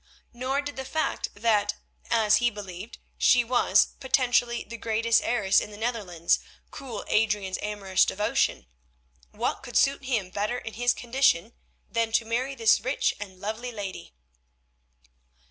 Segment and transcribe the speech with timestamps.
[0.33, 1.75] Nor did the fact that,
[2.09, 6.39] as he believed, she was, potentially, the greatest heiress in the Netherlands,
[6.71, 8.65] cool Adrian's amorous devotion.
[9.29, 11.53] What could suit him better in his condition,
[11.87, 14.15] than to marry this rich and lovely lady?